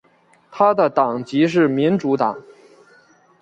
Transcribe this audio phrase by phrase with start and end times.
[0.49, 2.41] 他的党籍是民主党。